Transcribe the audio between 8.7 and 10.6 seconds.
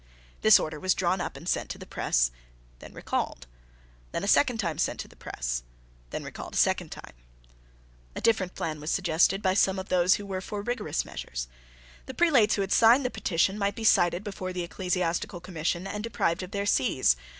was suggested by some of those who were